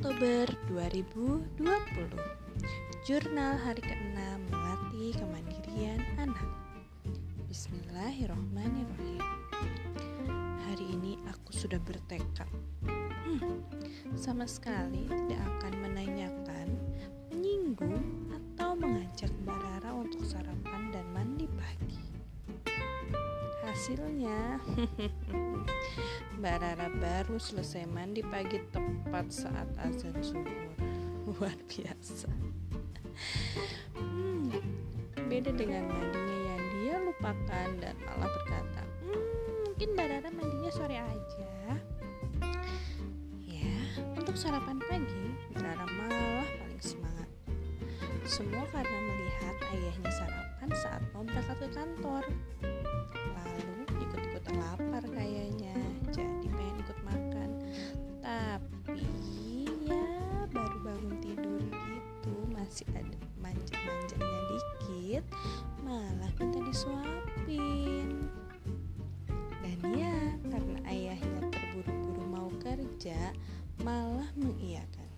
[0.00, 1.60] Oktober 2020
[3.04, 4.16] Jurnal hari ke-6
[4.48, 6.48] Melatih Kemandirian Anak.
[7.44, 9.20] Bismillahirrohmanirrohim
[10.64, 12.48] Hari ini aku sudah bertekad.
[12.88, 13.60] Hmm,
[14.16, 15.79] Sama sekali tidak akan
[23.80, 24.60] Hasilnya.
[26.36, 30.68] Mbak Rara baru selesai mandi pagi tepat saat azan subuh.
[31.24, 32.28] Luar biasa.
[33.96, 34.52] Hmm,
[35.32, 39.24] beda dengan mandinya yang dia lupakan dan malah berkata hmm,
[39.72, 41.56] mungkin Mbak mandinya sore aja.
[43.48, 43.76] Ya
[44.12, 45.24] untuk sarapan pagi
[45.56, 47.32] Rara malah paling semangat.
[48.28, 50.89] Semua karena melihat ayahnya sarapan saat
[51.20, 52.24] mau berangkat kantor.
[53.12, 55.76] Lalu ikut-ikutan lapar kayaknya.
[56.16, 57.50] Jadi pengen ikut makan.
[58.24, 59.04] Tapi
[62.56, 65.24] masih ada manja-manjanya dikit.
[65.84, 68.32] Malah minta disuapin
[69.60, 70.16] dan ya
[70.48, 73.36] karena ayahnya terburu-buru mau kerja
[73.84, 75.09] malah mengiyakan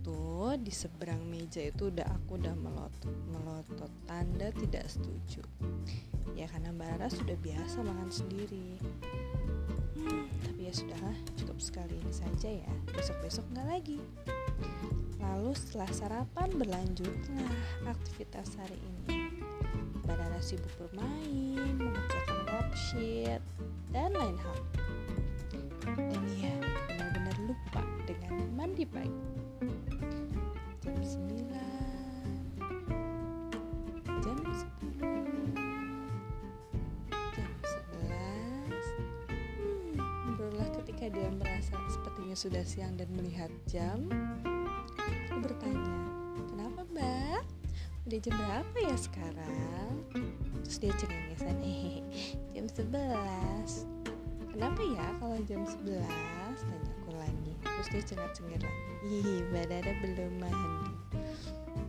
[0.00, 5.44] tuh di seberang meja itu udah aku udah melotot melotot tanda tidak setuju
[6.32, 8.80] ya karena Mbak Rara sudah biasa makan sendiri
[10.00, 13.98] hmm, tapi ya sudahlah cukup sekali ini saja ya besok-besok nggak lagi
[15.22, 17.54] Lalu setelah sarapan berlanjutlah
[17.86, 19.30] aktivitas hari ini.
[20.02, 23.42] Banana sibuk bermain, mengerjakan worksheet,
[23.94, 24.58] dan lain hal.
[25.94, 26.54] Dan ya,
[26.90, 29.41] benar-benar lupa dengan mandi pagi.
[41.02, 44.06] Ketika dia merasa sepertinya sudah siang dan melihat jam,
[45.26, 45.98] aku bertanya
[46.46, 47.42] kenapa mbak?
[48.06, 49.92] Udah jam berapa ya sekarang?
[50.62, 52.06] Terus dia cengengesan hehehe
[52.54, 55.90] jam 11 kenapa ya kalau jam 11
[56.70, 57.52] tanya aku lagi.
[57.66, 58.86] Terus dia cengar-cengir lagi.
[59.02, 60.86] Ih mbak Dada belum mandi.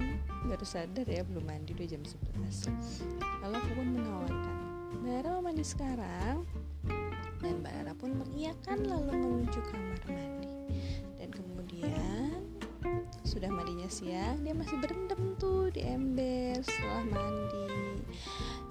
[0.00, 0.16] Hmm,
[0.48, 2.72] baru sadar ya belum mandi udah jam 11
[3.20, 4.56] lalu aku pun menawarkan
[5.04, 6.40] mbak mau mandi sekarang
[7.44, 10.56] dan mbak Dada pun mengiyakan lalu menuju kamar mandi.
[11.20, 12.40] Dan kemudian
[13.20, 17.68] sudah mandinya siang dia masih berendam tuh di ember setelah mandi.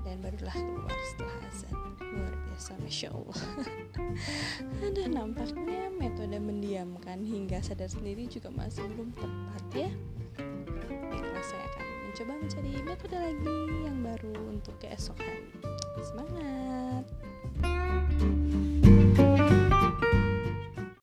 [0.00, 1.76] Dan barulah keluar setelah azan.
[2.00, 3.40] Luar biasa masya allah.
[4.88, 9.90] Ada nampaknya metode mendiamkan hingga sadar sendiri juga masih belum tepat ya.
[10.88, 15.52] Baiklah saya akan mencoba mencari metode lagi yang baru untuk keesokan.
[16.00, 16.83] Semangat